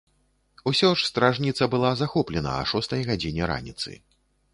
[0.69, 3.91] Усё ж стражніца была захоплена а шостай гадзіне раніцы.